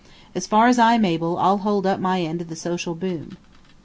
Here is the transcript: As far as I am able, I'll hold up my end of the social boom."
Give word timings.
As 0.33 0.47
far 0.47 0.65
as 0.67 0.79
I 0.79 0.95
am 0.95 1.05
able, 1.05 1.37
I'll 1.37 1.59
hold 1.59 1.85
up 1.85 1.99
my 1.99 2.21
end 2.21 2.41
of 2.41 2.49
the 2.49 2.55
social 2.55 2.95
boom." 2.95 3.37